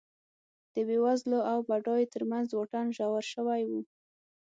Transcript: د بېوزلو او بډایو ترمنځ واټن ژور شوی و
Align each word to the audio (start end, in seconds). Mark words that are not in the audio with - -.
د 0.73 0.75
بېوزلو 0.87 1.39
او 1.51 1.57
بډایو 1.67 2.11
ترمنځ 2.13 2.47
واټن 2.53 2.85
ژور 2.97 3.23
شوی 3.33 3.61
و 3.69 3.71